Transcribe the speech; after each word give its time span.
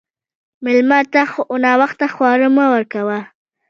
مېلمه 0.63 0.99
ته 1.13 1.21
ناوخته 1.63 2.05
خواړه 2.13 2.47
مه 2.55 2.65
ورکوه. 2.73 3.19